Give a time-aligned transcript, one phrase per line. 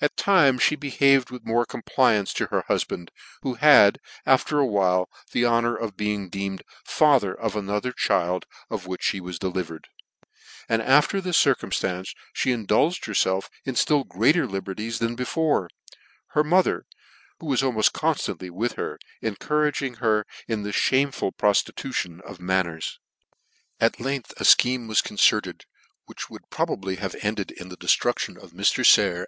[0.00, 3.10] At times (he behave^ with more c.'mplaifance tg hcr hufband,
[3.42, 8.88] who had, after a while, the honour of being deemed father of another child of
[8.88, 9.86] which fhe was delivered,
[10.68, 12.14] and after this circumllancefhe
[12.44, 15.70] in dulged herfelf in ftill greater liberties than before;
[16.30, 16.84] her mother,
[17.38, 22.98] who was almoft conftantly with her, encouraging her in this fhameful proftitution of Banners.
[23.78, 25.66] At Icfioth a fcheme was concerted;
[26.06, 28.78] which would probably have ended in the deflruction of Mr.
[28.78, 28.84] RICHARD NOBLE.
[28.84, 29.20] .for Murder.